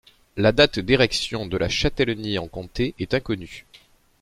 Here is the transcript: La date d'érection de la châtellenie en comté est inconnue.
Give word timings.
La 0.35 0.51
date 0.51 0.79
d'érection 0.79 1.45
de 1.45 1.55
la 1.57 1.69
châtellenie 1.69 2.39
en 2.39 2.47
comté 2.47 2.95
est 2.97 3.13
inconnue. 3.13 3.67